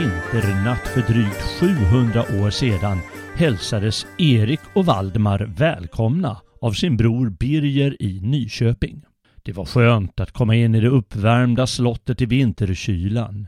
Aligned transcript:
Vinternatt 0.00 0.88
för 0.88 1.00
drygt 1.12 1.42
700 1.60 2.20
år 2.20 2.50
sedan 2.50 2.98
hälsades 3.36 4.06
Erik 4.18 4.60
och 4.74 4.86
Valdemar 4.86 5.52
välkomna 5.56 6.40
av 6.60 6.72
sin 6.72 6.96
bror 6.96 7.30
Birger 7.30 8.02
i 8.02 8.20
Nyköping. 8.20 9.02
Det 9.42 9.52
var 9.52 9.64
skönt 9.64 10.20
att 10.20 10.32
komma 10.32 10.54
in 10.54 10.74
i 10.74 10.80
det 10.80 10.88
uppvärmda 10.88 11.66
slottet 11.66 12.20
i 12.20 12.26
vinterkylan. 12.26 13.46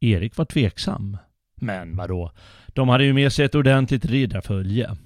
Erik 0.00 0.36
var 0.36 0.44
tveksam. 0.44 1.16
Men 1.56 1.96
vadå, 1.96 2.32
de 2.66 2.88
hade 2.88 3.04
ju 3.04 3.12
med 3.12 3.32
sig 3.32 3.44
ett 3.44 3.54
ordentligt 3.54 4.04
riddarfölje. 4.04 4.96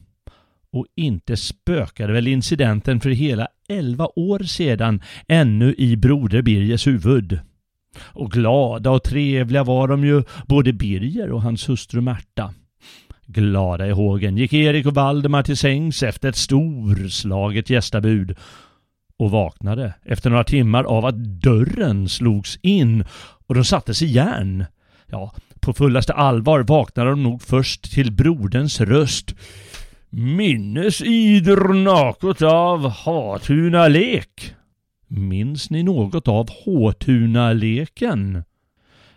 Och 0.73 0.87
inte 0.97 1.37
spökade 1.37 2.13
väl 2.13 2.29
incidenten 2.29 3.01
för 3.01 3.11
hela 3.11 3.49
elva 3.69 4.09
år 4.17 4.39
sedan 4.39 5.03
ännu 5.29 5.75
i 5.79 5.97
broder 5.97 6.43
Birgers 6.43 6.87
huvud. 6.87 7.41
Och 8.01 8.33
glada 8.33 8.91
och 8.91 9.03
trevliga 9.03 9.65
var 9.65 9.89
de 9.89 10.05
ju, 10.05 10.23
både 10.47 10.73
Birger 10.73 11.31
och 11.31 11.43
hans 11.43 11.69
hustru 11.69 12.01
Märta. 12.01 12.55
Glada 13.27 13.87
i 13.87 13.91
hågen 13.91 14.37
gick 14.37 14.53
Erik 14.53 14.87
och 14.87 14.95
Valdemar 14.95 15.43
till 15.43 15.57
sängs 15.57 16.03
efter 16.03 16.29
ett 16.29 16.37
storslaget 16.37 17.71
gästabud 17.71 18.37
och 19.19 19.31
vaknade 19.31 19.95
efter 20.05 20.31
några 20.31 20.45
timmar 20.45 20.85
av 20.85 21.07
att 21.07 21.17
dörren 21.17 22.09
slogs 22.09 22.59
in 22.63 23.05
och 23.47 23.55
de 23.55 23.65
sattes 23.65 24.03
i 24.03 24.07
järn. 24.07 24.65
Ja, 25.07 25.35
på 25.61 25.73
fullaste 25.73 26.13
allvar 26.13 26.61
vaknade 26.61 27.11
de 27.11 27.23
nog 27.23 27.43
först 27.43 27.93
till 27.93 28.13
broderns 28.13 28.81
röst. 28.81 29.35
Minnes 30.11 31.03
ider 31.03 31.75
naket 31.75 32.43
av 32.43 32.89
Hatuna 32.91 33.89
lek? 33.89 34.56
Minns 35.09 35.71
ni 35.71 35.83
något 35.83 36.29
av 36.29 36.49
Håtuna-leken? 36.65 38.45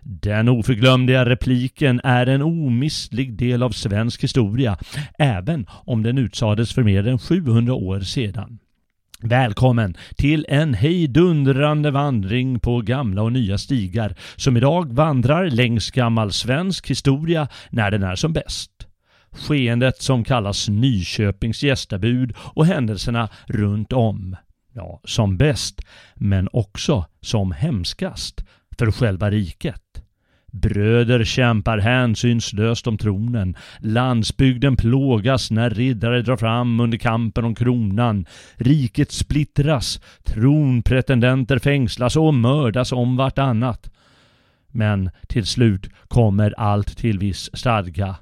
Den 0.01 0.49
oförglömliga 0.49 1.25
repliken 1.25 2.01
är 2.03 2.27
en 2.27 2.41
omistlig 2.41 3.33
del 3.33 3.63
av 3.63 3.69
svensk 3.69 4.23
historia, 4.23 4.77
även 5.17 5.65
om 5.69 6.03
den 6.03 6.17
utsades 6.17 6.73
för 6.73 6.83
mer 6.83 7.07
än 7.07 7.19
700 7.19 7.73
år 7.73 7.99
sedan. 7.99 8.59
Välkommen 9.21 9.97
till 10.15 10.45
en 10.49 10.73
hejdundrande 10.73 11.91
vandring 11.91 12.59
på 12.59 12.81
gamla 12.81 13.21
och 13.21 13.31
nya 13.31 13.57
stigar 13.57 14.15
som 14.35 14.57
idag 14.57 14.93
vandrar 14.93 15.49
längs 15.49 15.91
gammal 15.91 16.31
svensk 16.31 16.89
historia 16.89 17.47
när 17.69 17.91
den 17.91 18.03
är 18.03 18.15
som 18.15 18.33
bäst. 18.33 18.71
Skeendet 19.31 20.01
som 20.01 20.23
kallas 20.23 20.69
Nyköpings 20.69 21.63
gästabud 21.63 22.33
och 22.37 22.65
händelserna 22.65 23.29
runt 23.45 23.93
om. 23.93 24.35
Ja, 24.79 25.01
som 25.03 25.37
bäst, 25.37 25.81
men 26.15 26.49
också 26.51 27.05
som 27.21 27.51
hemskast 27.51 28.43
för 28.77 28.91
själva 28.91 29.31
riket. 29.31 29.81
Bröder 30.51 31.23
kämpar 31.23 31.77
hänsynslöst 31.77 32.87
om 32.87 32.97
tronen. 32.97 33.55
Landsbygden 33.79 34.75
plågas 34.75 35.51
när 35.51 35.69
riddare 35.69 36.21
drar 36.21 36.37
fram 36.37 36.79
under 36.79 36.97
kampen 36.97 37.45
om 37.45 37.55
kronan. 37.55 38.25
Riket 38.55 39.11
splittras. 39.11 40.01
Tronpretendenter 40.23 41.59
fängslas 41.59 42.15
och 42.15 42.33
mördas 42.33 42.91
om 42.91 43.17
vartannat. 43.17 43.91
Men 44.67 45.09
till 45.27 45.45
slut 45.45 45.89
kommer 46.07 46.53
allt 46.57 46.97
till 46.97 47.19
viss 47.19 47.49
stadga. 47.53 48.15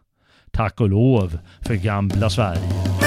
Tack 0.52 0.82
och 0.82 0.90
lov 0.90 1.40
för 1.62 1.76
gamla 1.76 2.30
Sverige. 2.30 3.07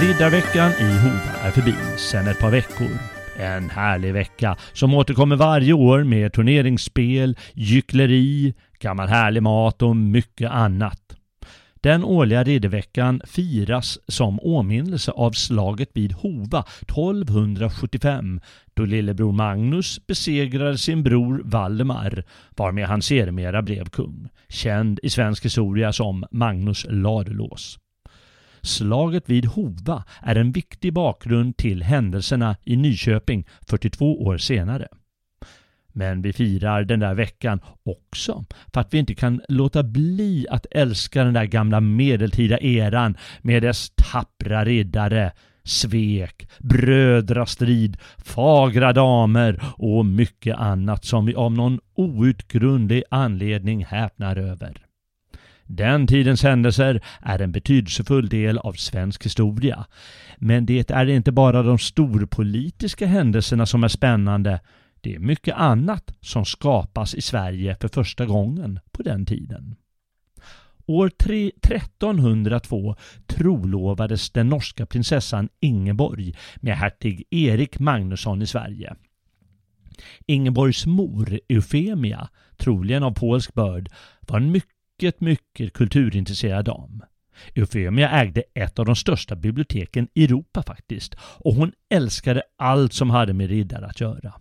Riddarveckan 0.00 0.70
i 0.70 0.98
Hova 0.98 1.38
är 1.42 1.50
förbi 1.50 1.74
sedan 1.96 2.28
ett 2.28 2.40
par 2.40 2.50
veckor. 2.50 2.98
En 3.38 3.70
härlig 3.70 4.12
vecka 4.12 4.56
som 4.72 4.94
återkommer 4.94 5.36
varje 5.36 5.72
år 5.72 6.04
med 6.04 6.32
turneringsspel, 6.32 7.36
gyckleri, 7.54 8.54
gammal 8.80 9.08
härlig 9.08 9.42
mat 9.42 9.82
och 9.82 9.96
mycket 9.96 10.50
annat. 10.50 11.00
Den 11.74 12.04
årliga 12.04 12.44
ridderveckan 12.44 13.20
firas 13.26 13.98
som 14.08 14.40
åminnelse 14.42 15.10
av 15.10 15.32
slaget 15.32 15.90
vid 15.92 16.12
Hova 16.12 16.64
1275 16.80 18.40
då 18.74 18.84
lillebror 18.84 19.32
Magnus 19.32 20.06
besegrade 20.06 20.78
sin 20.78 21.02
bror 21.02 21.42
Valdemar 21.44 22.24
varmed 22.56 22.86
han 22.86 23.02
sedermera 23.02 23.62
blev 23.62 23.88
kung, 23.88 24.28
känd 24.48 25.00
i 25.02 25.10
svensk 25.10 25.44
historia 25.44 25.92
som 25.92 26.24
Magnus 26.30 26.86
Ladulås. 26.88 27.78
Slaget 28.62 29.28
vid 29.30 29.46
Hova 29.46 30.04
är 30.22 30.36
en 30.36 30.52
viktig 30.52 30.92
bakgrund 30.92 31.56
till 31.56 31.82
händelserna 31.82 32.56
i 32.64 32.76
Nyköping 32.76 33.46
42 33.68 34.22
år 34.22 34.38
senare. 34.38 34.88
Men 35.92 36.22
vi 36.22 36.32
firar 36.32 36.84
den 36.84 37.00
där 37.00 37.14
veckan 37.14 37.60
också 37.82 38.44
för 38.74 38.80
att 38.80 38.94
vi 38.94 38.98
inte 38.98 39.14
kan 39.14 39.40
låta 39.48 39.82
bli 39.82 40.46
att 40.50 40.66
älska 40.70 41.24
den 41.24 41.34
där 41.34 41.44
gamla 41.44 41.80
medeltida 41.80 42.58
eran 42.60 43.16
med 43.42 43.62
dess 43.62 43.92
tappra 43.96 44.64
riddare, 44.64 45.32
svek, 45.64 46.48
brödrastrid, 46.58 47.96
fagra 48.18 48.92
damer 48.92 49.62
och 49.76 50.06
mycket 50.06 50.56
annat 50.56 51.04
som 51.04 51.26
vi 51.26 51.34
av 51.34 51.52
någon 51.52 51.80
outgrundlig 51.94 53.02
anledning 53.10 53.84
häpnar 53.84 54.36
över. 54.36 54.87
Den 55.70 56.06
tidens 56.06 56.42
händelser 56.42 57.00
är 57.20 57.38
en 57.38 57.52
betydelsefull 57.52 58.28
del 58.28 58.58
av 58.58 58.72
svensk 58.72 59.24
historia. 59.24 59.86
Men 60.36 60.66
det 60.66 60.90
är 60.90 61.06
inte 61.06 61.32
bara 61.32 61.62
de 61.62 61.78
storpolitiska 61.78 63.06
händelserna 63.06 63.66
som 63.66 63.84
är 63.84 63.88
spännande. 63.88 64.60
Det 65.00 65.14
är 65.14 65.18
mycket 65.18 65.54
annat 65.54 66.14
som 66.20 66.44
skapas 66.44 67.14
i 67.14 67.20
Sverige 67.20 67.76
för 67.80 67.88
första 67.88 68.26
gången 68.26 68.80
på 68.92 69.02
den 69.02 69.26
tiden. 69.26 69.76
År 70.86 71.06
1302 71.06 72.96
trolovades 73.26 74.30
den 74.30 74.48
norska 74.48 74.86
prinsessan 74.86 75.48
Ingeborg 75.60 76.34
med 76.56 76.76
hertig 76.76 77.24
Erik 77.30 77.78
Magnusson 77.78 78.42
i 78.42 78.46
Sverige. 78.46 78.94
Ingeborgs 80.26 80.86
mor 80.86 81.40
Eufemia, 81.48 82.28
troligen 82.56 83.02
av 83.02 83.14
polsk 83.14 83.54
börd, 83.54 83.90
var 84.20 84.36
en 84.36 84.50
mycket 84.50 84.77
mycket, 85.02 85.20
mycket 85.20 85.72
kulturintresserad 85.72 86.64
dam. 86.64 87.02
Eufemia 87.54 88.10
ägde 88.10 88.42
ett 88.54 88.78
av 88.78 88.86
de 88.86 88.96
största 88.96 89.36
biblioteken 89.36 90.08
i 90.14 90.24
Europa 90.24 90.62
faktiskt 90.62 91.14
och 91.20 91.54
hon 91.54 91.72
älskade 91.90 92.42
allt 92.58 92.92
som 92.92 93.10
hade 93.10 93.32
med 93.32 93.48
riddare 93.48 93.86
att 93.86 94.00
göra. 94.00 94.32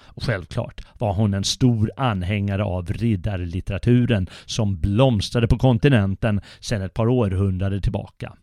Och 0.00 0.22
självklart 0.22 0.80
var 0.98 1.14
hon 1.14 1.34
en 1.34 1.44
stor 1.44 1.90
anhängare 1.96 2.64
av 2.64 2.92
riddarlitteraturen 2.92 4.26
som 4.44 4.80
blomstrade 4.80 5.48
på 5.48 5.58
kontinenten 5.58 6.40
sedan 6.60 6.82
ett 6.82 6.94
par 6.94 7.08
århundraden 7.08 7.82
tillbaka. 7.82 8.36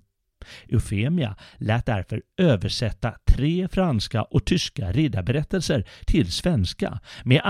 Eufemia 0.67 1.35
lät 1.57 1.85
därför 1.85 2.21
översätta 2.37 3.13
tre 3.27 3.67
franska 3.67 4.23
och 4.23 4.45
tyska 4.45 4.91
riddarberättelser 4.91 5.85
till 6.05 6.31
svenska 6.31 6.99
med 7.23 7.41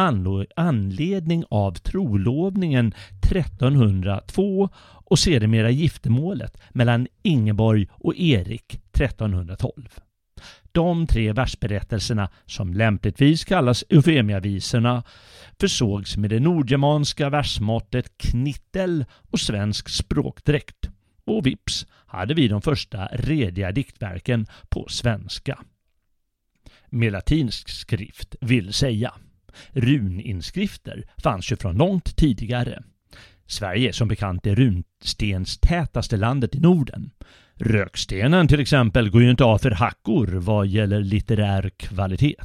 anledning 0.55 1.43
av 1.49 1.71
trolovningen 1.73 2.93
1302 3.31 4.69
och 5.05 5.19
sedermera 5.19 5.69
giftermålet 5.69 6.57
mellan 6.69 7.07
Ingeborg 7.23 7.87
och 7.91 8.15
Erik 8.15 8.81
1312. 8.93 9.89
De 10.71 11.07
tre 11.07 11.33
versberättelserna, 11.33 12.29
som 12.45 12.73
lämpligtvis 12.73 13.45
kallas 13.45 13.83
Eufemiavisorna, 13.89 15.03
försågs 15.59 16.17
med 16.17 16.29
det 16.29 16.39
nordgermanska 16.39 17.29
versmåttet 17.29 18.17
knittel 18.17 19.05
och 19.31 19.39
svensk 19.39 19.89
språkdräkt. 19.89 20.78
Och 21.29 21.45
vips 21.45 21.85
hade 22.05 22.33
vi 22.33 22.47
de 22.47 22.61
första 22.61 23.05
rediga 23.05 23.71
diktverken 23.71 24.47
på 24.69 24.85
svenska. 24.89 25.59
Med 26.89 27.11
latinsk 27.11 27.69
skrift 27.69 28.35
vill 28.41 28.73
säga. 28.73 29.13
Runinskrifter 29.71 31.03
fanns 31.17 31.51
ju 31.51 31.55
från 31.55 31.77
långt 31.77 32.15
tidigare. 32.15 32.83
Sverige 33.47 33.89
är 33.89 33.91
som 33.91 34.07
bekant 34.07 34.43
det 34.43 34.55
runstenstätaste 34.55 36.17
landet 36.17 36.55
i 36.55 36.59
Norden. 36.59 37.11
Rökstenen 37.55 38.47
till 38.47 38.59
exempel 38.59 39.09
går 39.09 39.23
ju 39.23 39.29
inte 39.29 39.43
av 39.43 39.57
för 39.57 39.71
hackor 39.71 40.27
vad 40.27 40.67
gäller 40.67 41.01
litterär 41.01 41.69
kvalitet. 41.69 42.35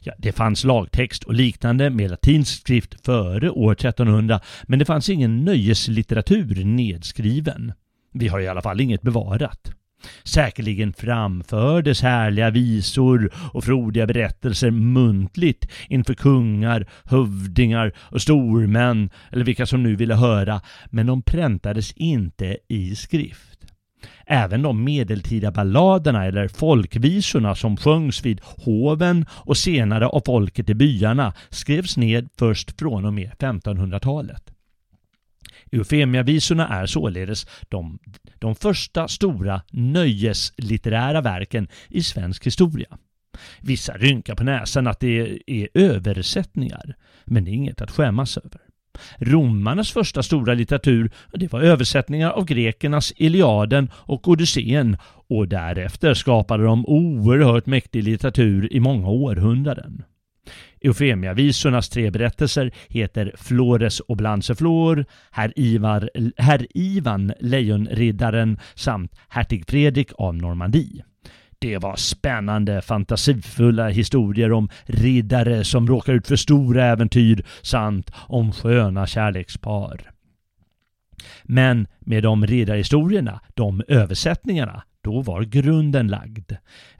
Ja, 0.00 0.12
det 0.18 0.32
fanns 0.32 0.64
lagtext 0.64 1.24
och 1.24 1.34
liknande 1.34 1.90
med 1.90 2.10
latinsk 2.10 2.60
skrift 2.60 3.04
före 3.04 3.50
år 3.50 3.72
1300 3.72 4.40
men 4.62 4.78
det 4.78 4.84
fanns 4.84 5.08
ingen 5.08 5.44
nöjeslitteratur 5.44 6.64
nedskriven. 6.64 7.72
Vi 8.12 8.28
har 8.28 8.40
i 8.40 8.48
alla 8.48 8.62
fall 8.62 8.80
inget 8.80 9.02
bevarat. 9.02 9.72
Säkerligen 10.24 10.92
framfördes 10.92 12.02
härliga 12.02 12.50
visor 12.50 13.30
och 13.52 13.64
frodiga 13.64 14.06
berättelser 14.06 14.70
muntligt 14.70 15.68
inför 15.88 16.14
kungar, 16.14 16.86
hövdingar 17.04 17.92
och 17.98 18.22
stormän 18.22 19.10
eller 19.30 19.44
vilka 19.44 19.66
som 19.66 19.82
nu 19.82 19.96
ville 19.96 20.14
höra, 20.14 20.60
men 20.86 21.06
de 21.06 21.22
präntades 21.22 21.92
inte 21.92 22.58
i 22.68 22.96
skrift. 22.96 23.58
Även 24.26 24.62
de 24.62 24.84
medeltida 24.84 25.50
balladerna 25.50 26.26
eller 26.26 26.48
folkvisorna 26.48 27.54
som 27.54 27.76
sjöngs 27.76 28.24
vid 28.24 28.40
hoven 28.44 29.26
och 29.30 29.56
senare 29.56 30.06
av 30.06 30.22
folket 30.26 30.70
i 30.70 30.74
byarna 30.74 31.32
skrevs 31.50 31.96
ned 31.96 32.28
först 32.38 32.78
från 32.78 33.04
och 33.04 33.14
med 33.14 33.30
1500-talet. 33.38 34.51
Eufemiavisorna 35.72 36.68
är 36.68 36.86
således 36.86 37.46
de, 37.68 37.98
de 38.38 38.54
första 38.54 39.08
stora 39.08 39.62
nöjeslitterära 39.70 41.20
verken 41.20 41.68
i 41.88 42.02
svensk 42.02 42.46
historia. 42.46 42.98
Vissa 43.60 43.96
rynkar 43.96 44.34
på 44.34 44.44
näsan 44.44 44.86
att 44.86 45.00
det 45.00 45.38
är 45.46 45.68
översättningar, 45.74 46.96
men 47.24 47.44
det 47.44 47.50
är 47.50 47.54
inget 47.54 47.80
att 47.80 47.90
skämmas 47.90 48.36
över. 48.36 48.60
Romarnas 49.18 49.92
första 49.92 50.22
stora 50.22 50.54
litteratur 50.54 51.10
det 51.32 51.52
var 51.52 51.60
översättningar 51.60 52.30
av 52.30 52.44
grekernas 52.44 53.12
Iliaden 53.16 53.90
och 53.94 54.28
Odysseen 54.28 54.96
och 55.28 55.48
därefter 55.48 56.14
skapade 56.14 56.64
de 56.64 56.86
oerhört 56.86 57.66
mäktig 57.66 58.04
litteratur 58.04 58.72
i 58.72 58.80
många 58.80 59.08
århundraden. 59.08 60.04
Eufemiavisornas 60.84 61.88
tre 61.88 62.10
berättelser 62.10 62.70
heter 62.88 63.32
Flores 63.36 64.00
och 64.00 64.16
Blanseflor, 64.16 65.04
Herr, 65.30 65.52
Ivar, 65.56 66.10
Herr 66.36 66.66
Ivan 66.74 67.32
Lejonriddaren 67.40 68.58
samt 68.74 69.12
Hertig 69.28 69.64
Fredrik 69.66 70.12
av 70.18 70.34
Normandie. 70.34 71.04
Det 71.58 71.78
var 71.78 71.96
spännande, 71.96 72.82
fantasifulla 72.82 73.88
historier 73.88 74.52
om 74.52 74.68
riddare 74.84 75.64
som 75.64 75.86
råkar 75.86 76.12
ut 76.12 76.26
för 76.26 76.36
stora 76.36 76.84
äventyr 76.84 77.44
samt 77.62 78.10
om 78.16 78.52
sköna 78.52 79.06
kärlekspar. 79.06 80.10
Men 81.42 81.86
med 82.00 82.22
de 82.22 82.46
riddarhistorierna, 82.46 83.40
de 83.54 83.82
översättningarna, 83.88 84.82
då 85.02 85.22
var 85.22 85.42
grunden 85.42 86.08
lagd. 86.08 86.52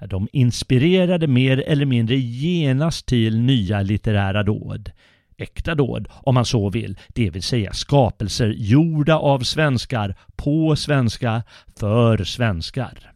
De 0.08 0.28
inspirerade 0.32 1.26
mer 1.26 1.58
eller 1.58 1.87
mindre 1.87 2.16
genast 2.16 3.06
till 3.06 3.40
nya 3.40 3.82
litterära 3.82 4.43
dåd. 4.43 4.90
Äkta 5.37 5.75
dåd, 5.75 6.08
om 6.12 6.34
man 6.34 6.44
så 6.44 6.70
vill, 6.70 6.99
det 7.08 7.31
vill 7.31 7.43
säga 7.43 7.72
skapelser 7.72 8.54
gjorda 8.56 9.16
av 9.16 9.40
svenskar, 9.40 10.14
på 10.37 10.76
svenska, 10.76 11.43
för 11.76 12.25
svenskar. 12.25 13.12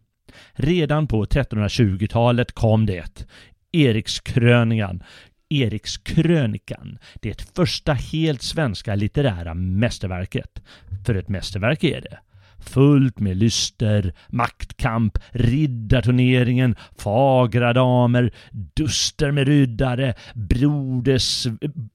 Redan 0.52 1.06
på 1.06 1.24
1320-talet 1.24 2.52
kom 2.52 2.86
det. 2.86 3.26
Erikskrönikan, 3.72 5.02
Erikskrönikan, 5.48 6.98
det 7.14 7.56
första 7.56 7.92
helt 7.92 8.42
svenska 8.42 8.94
litterära 8.94 9.54
mästerverket. 9.54 10.62
För 11.06 11.14
ett 11.14 11.28
mästerverk 11.28 11.84
är 11.84 12.00
det 12.00 12.18
fullt 12.60 13.20
med 13.20 13.36
lyster, 13.36 14.12
maktkamp, 14.28 15.18
riddarturneringen, 15.30 16.76
fagra 16.98 17.72
damer, 17.72 18.30
duster 18.76 19.30
med 19.30 19.48
ryddare, 19.48 20.14
broders, 20.34 21.46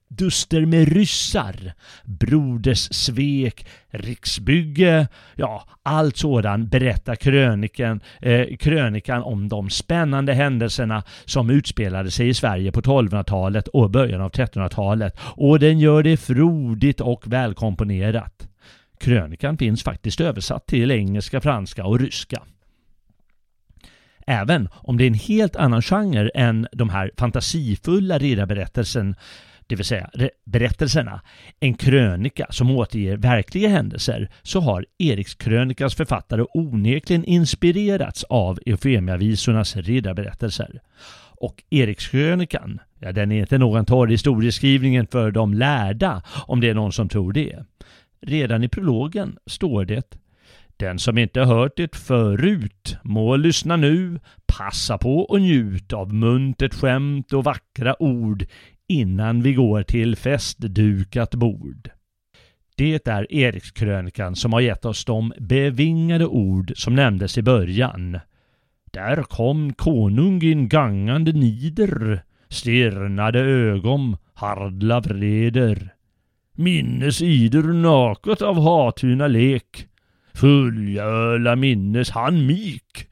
duster 0.08 0.66
med 0.66 0.88
ryssar, 0.94 1.74
broders 2.06 2.94
svek, 2.94 3.68
riksbygge, 3.90 5.08
ja, 5.36 5.64
allt 5.84 6.18
sådant 6.18 6.72
berättar 6.72 7.16
krönikan, 7.16 8.02
eh, 8.22 8.58
krönikan 8.58 9.24
om 9.24 9.50
de 9.50 9.70
spännande 9.70 10.34
händelserna 10.34 11.04
som 11.26 11.50
utspelade 11.50 12.12
sig 12.12 12.30
i 12.30 12.34
Sverige 12.34 12.72
på 12.72 12.82
1200-talet 12.82 13.68
och 13.68 13.90
början 13.90 14.22
av 14.22 14.32
1300-talet 14.32 15.20
och 15.20 15.60
den 15.60 15.80
gör 15.80 16.04
det 16.04 16.18
frodigt 16.18 17.02
och 17.02 17.24
välkomponerat. 17.28 18.51
Krönikan 19.02 19.58
finns 19.58 19.84
faktiskt 19.84 20.22
översatt 20.22 20.68
till 20.68 20.92
engelska, 20.92 21.42
franska 21.42 21.86
och 21.86 22.00
ryska. 22.00 22.42
Även 24.28 24.70
om 24.72 24.98
det 24.98 25.04
är 25.04 25.08
en 25.08 25.14
helt 25.14 25.56
annan 25.56 25.82
genre 25.82 26.30
än 26.36 26.68
de 26.72 26.90
här 26.90 27.12
fantasifulla 27.18 28.18
riddarberättelsen 28.18 29.16
det 29.72 29.76
vill 29.76 29.86
säga 29.86 30.10
berättelserna, 30.46 31.22
en 31.60 31.74
krönika 31.74 32.48
som 32.50 32.72
återger 32.72 33.18
verkliga 33.18 33.70
händelser, 33.70 34.30
så 34.42 34.60
har 34.60 34.86
Erikskrönikans 34.98 35.96
författare 35.96 36.46
onekligen 36.54 37.26
inspirerats 37.26 38.24
av 38.24 38.60
Eufemiavisornas 38.66 39.76
riddarberättelser. 39.76 40.82
Och 41.42 41.64
Erikskrönikan, 41.70 42.80
ja 43.00 43.12
den 43.12 43.32
är 43.32 43.40
inte 43.40 43.58
någon 43.58 43.86
torr 43.86 44.08
historieskrivningen 44.08 45.08
för 45.08 45.32
de 45.32 45.54
lärda, 45.54 46.24
om 46.48 46.62
det 46.62 46.70
är 46.70 46.74
någon 46.74 46.94
som 46.94 47.10
tror 47.10 47.34
det. 47.34 47.66
Redan 48.22 48.64
i 48.64 48.70
prologen 48.70 49.38
står 49.46 49.86
det 49.86 50.18
Den 50.78 51.00
som 51.00 51.18
inte 51.18 51.42
hört 51.42 51.78
det 51.78 51.96
förut 51.96 52.98
må 53.04 53.36
lyssna 53.36 53.76
nu, 53.76 54.20
passa 54.46 54.98
på 54.98 55.20
och 55.20 55.42
njut 55.42 55.94
av 55.94 56.14
muntert 56.14 56.74
skämt 56.74 57.34
och 57.34 57.44
vackra 57.44 58.04
ord 58.04 58.46
innan 58.88 59.42
vi 59.42 59.54
går 59.54 59.84
till 59.84 60.16
festdukat 60.16 61.36
bord. 61.36 61.90
Det 62.76 63.08
är 63.08 63.34
Erikskrönikan 63.34 64.36
som 64.36 64.54
har 64.54 64.62
gett 64.62 64.86
oss 64.86 65.06
de 65.06 65.34
bevingade 65.38 66.26
ord 66.26 66.72
som 66.76 66.96
nämndes 66.96 67.38
i 67.38 67.42
början. 67.42 68.20
Där 68.92 69.24
kom 69.24 69.74
konungen 69.74 70.70
gangande 70.70 71.32
nider, 71.32 72.24
stirnade 72.50 73.40
ögon, 73.40 74.18
hardla 74.34 75.00
vreder 75.00 75.94
minnes 76.56 77.22
ider 77.22 77.64
naket 77.64 78.42
av 78.42 78.62
Hatuna 78.62 79.28
lek. 79.28 79.88
Fullgöla 80.34 81.56
minnes 81.56 82.10
han 82.10 82.46
mik, 82.46 83.08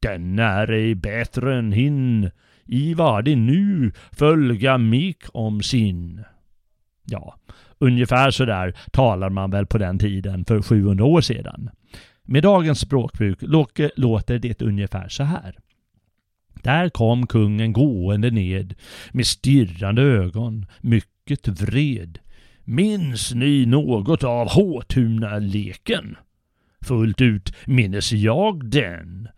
den 0.00 0.38
är 0.38 0.70
ej 0.70 0.94
bättre 0.94 1.58
än 1.58 1.72
hin, 1.72 2.30
i 2.66 2.94
vad 2.94 3.24
det 3.24 3.36
nu 3.36 3.92
följa 4.12 4.78
mik 4.78 5.22
om 5.32 5.62
sin. 5.62 6.24
Ja, 7.04 7.34
ungefär 7.78 8.30
så 8.30 8.44
där 8.44 8.74
talar 8.92 9.30
man 9.30 9.50
väl 9.50 9.66
på 9.66 9.78
den 9.78 9.98
tiden 9.98 10.44
för 10.44 10.62
700 10.62 11.04
år 11.04 11.20
sedan. 11.20 11.70
Med 12.22 12.42
dagens 12.42 12.80
språkbruk 12.80 13.38
låter 13.96 14.38
det 14.38 14.62
ungefär 14.62 15.08
så 15.08 15.22
här. 15.22 15.56
Där 16.62 16.88
kom 16.88 17.26
kungen 17.26 17.72
gående 17.72 18.30
ned 18.30 18.74
med 19.12 19.26
stirrande 19.26 20.02
ögon, 20.02 20.66
mycket 20.80 21.48
vred. 21.48 22.18
Minns 22.64 23.34
ni 23.34 23.66
något 23.66 24.24
av 24.24 24.48
Håtuna-leken? 24.48 26.16
Fullt 26.84 27.20
ut 27.20 27.54
minnes 27.66 28.12
jag 28.12 28.64
den. 28.70 29.28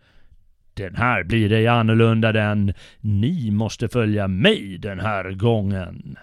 Den 0.73 0.95
här 0.95 1.23
blir 1.23 1.51
ej 1.51 1.67
annorlunda 1.67 2.31
den. 2.31 2.73
Ni 2.99 3.51
måste 3.51 3.87
följa 3.87 4.27
mig 4.27 4.77
den 4.77 4.99
här 4.99 5.31
gången. 5.31 6.17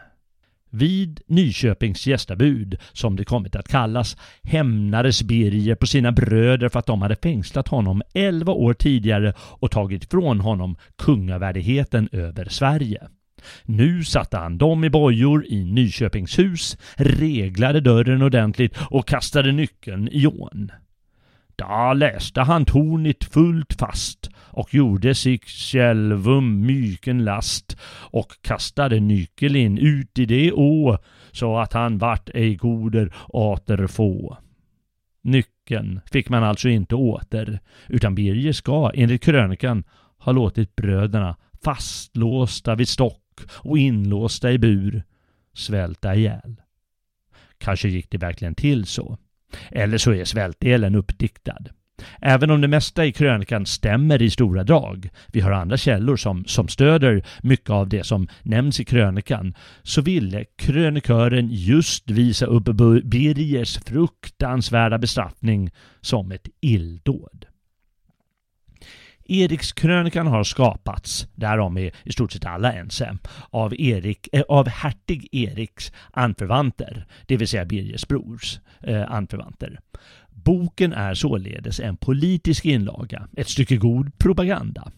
Vid 0.70 1.20
Nyköpings 1.26 2.06
gästabud, 2.06 2.76
som 2.92 3.16
det 3.16 3.25
kommit 3.25 3.56
att 3.56 3.68
kallas, 3.68 4.16
hämnades 4.42 5.23
Birger 5.23 5.75
på 5.75 5.87
sina 5.87 6.12
bröder 6.12 6.68
för 6.68 6.78
att 6.78 6.87
de 6.87 7.02
hade 7.02 7.16
fängslat 7.16 7.68
honom 7.68 8.02
elva 8.14 8.52
år 8.52 8.75
tidigare 8.75 9.32
och 9.38 9.70
tagit 9.70 10.11
från 10.11 10.40
honom 10.40 10.76
kungavärdigheten 10.96 12.08
över 12.12 12.44
Sverige. 12.44 13.08
Nu 13.64 14.04
satte 14.04 14.36
han 14.36 14.58
dem 14.58 14.84
i 14.84 14.90
bojor 14.90 15.46
i 15.46 15.64
Nyköpingshus, 15.64 16.78
reglade 16.96 17.80
dörren 17.80 18.22
ordentligt 18.22 18.78
och 18.90 19.08
kastade 19.08 19.52
nyckeln 19.52 20.08
i 20.12 20.26
ån. 20.26 20.70
Då 21.56 21.92
läste 21.96 22.40
han 22.40 22.64
tornet 22.64 23.24
fullt 23.24 23.72
fast 23.72 24.30
och 24.36 24.74
gjorde 24.74 25.14
sig 25.14 25.40
självum 25.46 26.66
myken 26.66 27.24
last 27.24 27.76
och 28.10 28.32
kastade 28.42 29.00
nyckeln 29.00 29.78
ut 29.78 30.18
i 30.18 30.26
det 30.26 30.52
å 30.52 30.98
så 31.32 31.58
att 31.58 31.72
han 31.72 31.98
vart 31.98 32.28
ej 32.34 32.54
goder 32.54 33.14
återfå. 33.28 34.36
Nyckeln 35.22 36.00
fick 36.12 36.28
man 36.28 36.44
alltså 36.44 36.68
inte 36.68 36.94
åter, 36.94 37.60
utan 37.88 38.14
Birger 38.14 38.52
ska 38.52 38.90
enligt 38.94 39.22
krönikan 39.22 39.84
ha 40.18 40.32
låtit 40.32 40.76
bröderna 40.76 41.36
fastlåsta 41.64 42.74
vid 42.74 42.88
stock 42.88 43.23
och 43.52 43.78
inlåsta 43.78 44.52
i 44.52 44.58
bur 44.58 45.02
svälta 45.54 46.14
ihjäl. 46.14 46.56
Kanske 47.58 47.88
gick 47.88 48.10
det 48.10 48.18
verkligen 48.18 48.54
till 48.54 48.86
så. 48.86 49.18
Eller 49.70 49.98
så 49.98 50.12
är 50.12 50.24
svältdelen 50.24 50.94
uppdiktad. 50.94 51.64
Även 52.20 52.50
om 52.50 52.60
det 52.60 52.68
mesta 52.68 53.06
i 53.06 53.12
krönikan 53.12 53.66
stämmer 53.66 54.22
i 54.22 54.30
stora 54.30 54.64
drag, 54.64 55.08
vi 55.26 55.40
har 55.40 55.50
andra 55.50 55.76
källor 55.76 56.16
som, 56.16 56.44
som 56.44 56.68
stöder 56.68 57.24
mycket 57.42 57.70
av 57.70 57.88
det 57.88 58.04
som 58.04 58.28
nämns 58.42 58.80
i 58.80 58.84
krönikan, 58.84 59.54
så 59.82 60.02
ville 60.02 60.44
krönikören 60.56 61.48
just 61.50 62.10
visa 62.10 62.46
upp 62.46 62.64
Birgers 63.04 63.78
fruktansvärda 63.78 64.98
bestraffning 64.98 65.70
som 66.00 66.32
ett 66.32 66.48
illdåd. 66.60 67.46
Erikskrönikan 69.26 70.26
har 70.26 70.44
skapats, 70.44 71.28
därom 71.34 71.76
är 71.76 71.90
i 72.04 72.12
stort 72.12 72.32
sett 72.32 72.44
alla 72.44 72.72
ense, 72.72 73.18
av, 73.50 73.74
Erik, 73.80 74.28
eh, 74.32 74.42
av 74.48 74.68
hertig 74.68 75.28
Eriks 75.32 75.92
anförvanter, 76.12 77.06
det 77.26 77.36
vill 77.36 77.48
säga 77.48 77.64
Birgers 77.64 78.08
brors 78.08 78.58
eh, 78.80 79.12
anförvanter. 79.12 79.80
Boken 80.30 80.92
är 80.92 81.14
således 81.14 81.80
en 81.80 81.96
politisk 81.96 82.64
inlaga, 82.64 83.28
ett 83.36 83.48
stycke 83.48 83.76
god 83.76 84.18
propaganda. 84.18 84.92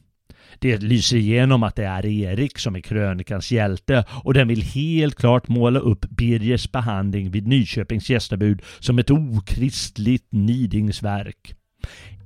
Det 0.58 0.82
lyser 0.82 1.16
igenom 1.16 1.62
att 1.62 1.76
det 1.76 1.84
är 1.84 2.06
Erik 2.06 2.58
som 2.58 2.76
är 2.76 2.80
krönikans 2.80 3.52
hjälte 3.52 4.04
och 4.24 4.34
den 4.34 4.48
vill 4.48 4.62
helt 4.62 5.14
klart 5.14 5.48
måla 5.48 5.80
upp 5.80 6.06
Birgers 6.10 6.72
behandling 6.72 7.30
vid 7.30 7.46
Nyköpings 7.46 8.10
gästabud 8.10 8.62
som 8.78 8.98
ett 8.98 9.10
okristligt 9.10 10.26
nidingsverk. 10.32 11.54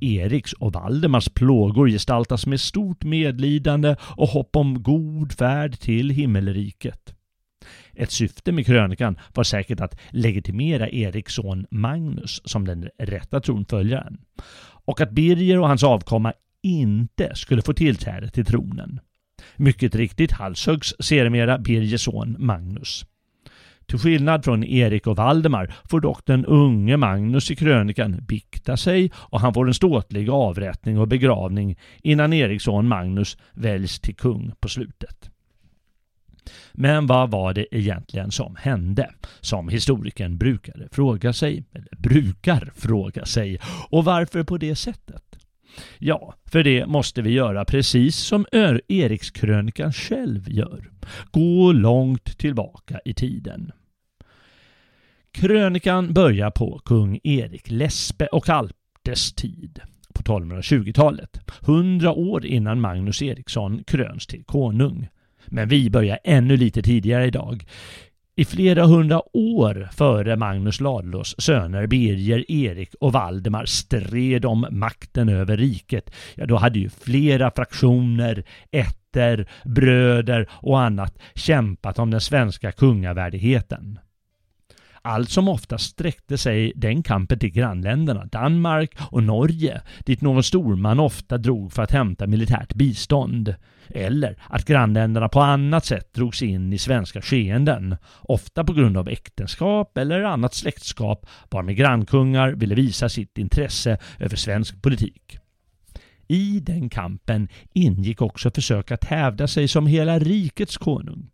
Eriks 0.01 0.53
och 0.53 0.73
Valdemars 0.73 1.29
plågor 1.29 1.89
gestaltas 1.89 2.47
med 2.47 2.61
stort 2.61 3.05
medlidande 3.05 3.97
och 4.03 4.29
hopp 4.29 4.57
om 4.57 4.83
god 4.83 5.33
färd 5.33 5.79
till 5.79 6.11
himmelriket. 6.11 7.15
Ett 7.95 8.11
syfte 8.11 8.53
med 8.53 8.67
krönikan 8.67 9.19
var 9.35 9.45
säkert 9.45 9.81
att 9.81 10.01
legitimera 10.11 10.89
Eriks 10.89 11.35
son 11.35 11.67
Magnus 11.71 12.41
som 12.45 12.65
den 12.65 12.89
rätta 12.99 13.41
tronföljaren 13.41 14.19
och 14.85 15.01
att 15.01 15.11
Birger 15.11 15.59
och 15.61 15.69
hans 15.69 15.85
avkomma 15.85 16.33
inte 16.63 17.35
skulle 17.35 17.63
få 17.63 17.73
tillträde 17.73 18.31
till 18.31 18.45
tronen. 18.45 19.01
Mycket 19.57 19.95
riktigt 19.95 20.33
halshöggs 20.33 20.95
sedermera 21.01 21.59
Birgers 21.59 22.05
son 22.05 22.37
Magnus. 22.39 23.05
Till 23.91 23.99
skillnad 23.99 24.45
från 24.45 24.65
Erik 24.65 25.07
och 25.07 25.17
Valdemar 25.17 25.75
får 25.85 26.01
dock 26.01 26.27
den 26.27 26.45
unge 26.47 26.97
Magnus 26.97 27.51
i 27.51 27.57
krönikan 27.57 28.25
bikta 28.25 28.77
sig 28.77 29.11
och 29.15 29.41
han 29.41 29.55
får 29.55 29.69
en 29.69 29.75
ståtlig 29.75 30.31
avrättning 30.31 30.99
och 30.99 31.09
begravning 31.09 31.79
innan 32.03 32.33
Eriks 32.33 32.65
son 32.65 32.89
Magnus 32.89 33.37
väljs 33.53 34.01
till 34.01 34.17
kung 34.17 34.53
på 34.61 34.69
slutet. 34.69 35.31
Men 36.73 37.07
vad 37.07 37.31
var 37.31 37.55
det 37.55 37.77
egentligen 37.77 38.31
som 38.31 38.57
hände? 38.57 39.11
Som 39.41 39.69
historikern 39.69 40.39
brukade 40.39 40.89
fråga 40.93 41.33
sig, 41.33 41.65
eller 41.73 41.97
brukar 41.97 42.73
fråga 42.75 43.25
sig, 43.25 43.59
och 43.91 44.05
varför 44.05 44.45
på 44.45 44.57
det 44.57 44.77
sättet? 44.77 45.39
Ja, 45.99 46.35
för 46.45 46.63
det 46.63 46.87
måste 46.87 47.23
vi 47.23 47.31
göra 47.31 47.65
precis 47.65 48.17
som 48.17 48.47
Erikskrönikan 48.89 49.93
själv 49.93 50.51
gör. 50.51 50.91
Gå 51.31 51.73
långt 51.73 52.39
tillbaka 52.39 53.01
i 53.05 53.15
tiden. 53.15 53.73
Krönikan 55.33 56.13
börjar 56.13 56.51
på 56.51 56.79
kung 56.85 57.21
Erik 57.23 57.71
Lespe 57.71 58.27
och 58.27 58.49
Alptes 58.49 59.33
tid 59.33 59.81
på 60.15 60.23
1220-talet, 60.23 61.41
hundra 61.61 62.13
år 62.13 62.47
innan 62.47 62.81
Magnus 62.81 63.23
Eriksson 63.23 63.85
kröns 63.87 64.27
till 64.27 64.45
konung. 64.45 65.09
Men 65.47 65.69
vi 65.69 65.91
börjar 65.91 66.19
ännu 66.25 66.57
lite 66.57 66.83
tidigare 66.83 67.27
idag. 67.27 67.65
I 68.37 68.45
flera 68.45 68.87
hundra 68.87 69.37
år 69.37 69.89
före 69.93 70.37
Magnus 70.37 70.81
Ladulås 70.81 71.35
söner 71.39 71.87
Birger, 71.87 72.51
Erik 72.51 72.95
och 73.01 73.13
Valdemar 73.13 73.65
stred 73.65 74.45
om 74.45 74.67
makten 74.71 75.29
över 75.29 75.57
riket, 75.57 76.11
ja 76.35 76.47
då 76.47 76.57
hade 76.57 76.79
ju 76.79 76.89
flera 76.89 77.51
fraktioner, 77.51 78.45
ätter, 78.71 79.49
bröder 79.65 80.49
och 80.51 80.81
annat 80.81 81.19
kämpat 81.35 81.99
om 81.99 82.11
den 82.11 82.21
svenska 82.21 82.73
kungavärdigheten. 82.73 83.99
Allt 85.03 85.31
som 85.31 85.49
oftast 85.49 85.91
sträckte 85.91 86.39
sig 86.39 86.73
den 86.77 87.03
kampen 87.03 87.39
till 87.39 87.51
grannländerna 87.51 88.25
Danmark 88.25 88.93
och 89.01 89.23
Norge 89.23 89.83
dit 90.07 90.21
någon 90.21 90.43
storman 90.43 91.01
ofta 91.01 91.39
drog 91.39 91.73
för 91.73 91.83
att 91.83 91.93
hämta 91.93 92.27
militärt 92.27 92.75
bistånd. 92.75 93.55
Eller 93.89 94.37
att 94.49 94.65
grannländerna 94.65 95.29
på 95.29 95.41
annat 95.41 95.85
sätt 95.85 96.15
drogs 96.15 96.43
in 96.43 96.73
i 96.73 96.79
svenska 96.79 97.23
skeenden, 97.23 97.97
ofta 98.21 98.65
på 98.65 98.73
grund 98.73 98.97
av 98.97 99.09
äktenskap 99.09 99.99
eller 99.99 100.23
annat 100.23 100.55
släktskap 100.55 101.27
varmed 101.51 101.77
grannkungar 101.77 102.53
ville 102.53 102.75
visa 102.75 103.09
sitt 103.09 103.39
intresse 103.39 103.99
över 104.19 104.37
svensk 104.37 104.83
politik. 104.83 105.39
I 106.29 106.61
den 106.61 106.89
kampen 106.89 107.49
ingick 107.73 108.23
också 108.23 108.51
försök 108.51 108.91
att 108.91 109.05
hävda 109.05 109.49
sig 109.49 109.69
som 109.69 109.87
hela 109.87 110.19
rikets 110.19 110.77
konung. 110.77 111.31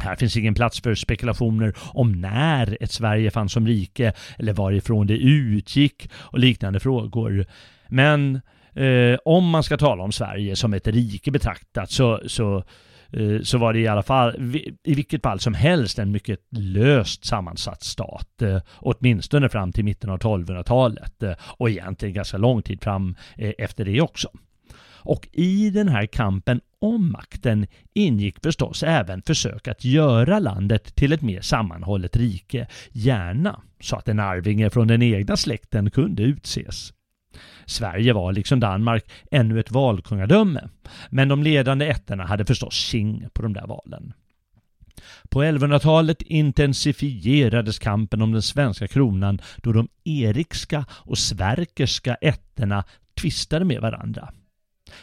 Här 0.00 0.16
finns 0.16 0.36
ingen 0.36 0.54
plats 0.54 0.80
för 0.80 0.94
spekulationer 0.94 1.74
om 1.78 2.12
när 2.12 2.78
ett 2.80 2.92
Sverige 2.92 3.30
fanns 3.30 3.52
som 3.52 3.66
rike 3.66 4.12
eller 4.38 4.52
varifrån 4.52 5.06
det 5.06 5.16
utgick 5.16 6.10
och 6.14 6.38
liknande 6.38 6.80
frågor. 6.80 7.46
Men 7.88 8.40
eh, 8.72 9.18
om 9.24 9.50
man 9.50 9.62
ska 9.62 9.76
tala 9.76 10.02
om 10.02 10.12
Sverige 10.12 10.56
som 10.56 10.74
ett 10.74 10.88
rike 10.88 11.30
betraktat 11.30 11.90
så, 11.90 12.20
så, 12.26 12.64
eh, 13.12 13.40
så 13.42 13.58
var 13.58 13.72
det 13.72 13.78
i 13.78 13.88
alla 13.88 14.02
fall, 14.02 14.56
i 14.84 14.94
vilket 14.94 15.22
fall 15.22 15.40
som 15.40 15.54
helst, 15.54 15.98
en 15.98 16.12
mycket 16.12 16.40
löst 16.50 17.24
sammansatt 17.24 17.82
stat. 17.82 18.42
Eh, 18.42 18.60
åtminstone 18.76 19.48
fram 19.48 19.72
till 19.72 19.84
mitten 19.84 20.10
av 20.10 20.18
1200-talet 20.18 21.22
eh, 21.22 21.34
och 21.40 21.70
egentligen 21.70 22.14
ganska 22.14 22.36
lång 22.36 22.62
tid 22.62 22.82
fram 22.82 23.16
eh, 23.36 23.52
efter 23.58 23.84
det 23.84 24.00
också. 24.00 24.28
Och 25.04 25.28
i 25.32 25.70
den 25.70 25.88
här 25.88 26.06
kampen 26.06 26.60
om 26.78 27.12
makten 27.12 27.66
ingick 27.94 28.36
förstås 28.42 28.82
även 28.82 29.22
försök 29.22 29.68
att 29.68 29.84
göra 29.84 30.38
landet 30.38 30.94
till 30.94 31.12
ett 31.12 31.22
mer 31.22 31.40
sammanhållet 31.40 32.16
rike, 32.16 32.66
gärna 32.92 33.62
så 33.80 33.96
att 33.96 34.08
en 34.08 34.20
arvinge 34.20 34.70
från 34.70 34.88
den 34.88 35.02
egna 35.02 35.36
släkten 35.36 35.90
kunde 35.90 36.22
utses. 36.22 36.92
Sverige 37.66 38.12
var 38.12 38.32
liksom 38.32 38.60
Danmark 38.60 39.04
ännu 39.30 39.60
ett 39.60 39.70
valkungadöme, 39.70 40.68
men 41.10 41.28
de 41.28 41.42
ledande 41.42 41.86
ätterna 41.86 42.26
hade 42.26 42.44
förstås 42.44 42.74
sing 42.74 43.26
på 43.32 43.42
de 43.42 43.52
där 43.52 43.66
valen. 43.66 44.12
På 45.28 45.42
1100-talet 45.42 46.22
intensifierades 46.22 47.78
kampen 47.78 48.22
om 48.22 48.32
den 48.32 48.42
svenska 48.42 48.88
kronan 48.88 49.40
då 49.56 49.72
de 49.72 49.88
erikska 50.04 50.84
och 50.90 51.18
sverkerska 51.18 52.14
ätterna 52.14 52.84
tvistade 53.14 53.64
med 53.64 53.80
varandra. 53.80 54.32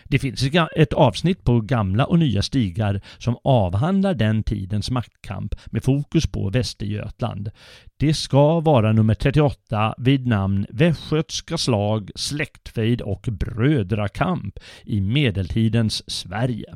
Det 0.04 0.20
finns 0.20 0.44
ett 0.76 0.94
avsnitt 0.94 1.44
på 1.44 1.62
gamla 1.62 2.06
och 2.06 2.20
nya 2.20 2.42
stigar 2.42 3.02
som 3.18 3.38
avhandlar 3.44 4.14
den 4.14 4.44
tidens 4.44 4.92
maktkamp 4.92 5.56
med 5.66 5.84
fokus 5.84 6.28
på 6.28 6.50
Västergötland. 6.50 7.52
Det 7.98 8.14
ska 8.14 8.60
vara 8.60 8.92
nummer 8.92 9.14
38 9.14 9.96
vid 9.98 10.28
namn 10.28 10.66
Västgötska 10.70 11.58
slag, 11.58 12.12
släktfejd 12.16 13.02
och 13.02 13.28
brödrakamp 13.32 14.60
i 14.84 15.02
medeltidens 15.02 16.12
Sverige. 16.12 16.76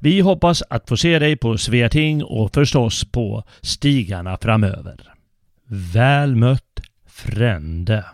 Vi 0.00 0.20
hoppas 0.20 0.62
att 0.70 0.88
få 0.88 0.96
se 0.96 1.18
dig 1.18 1.36
på 1.36 1.58
Sveating 1.58 2.24
och 2.24 2.54
förstås 2.54 3.04
på 3.04 3.44
stigarna 3.60 4.38
framöver. 4.42 4.96
Väl 5.66 6.36
mött 6.36 6.80
Frände. 7.06 8.04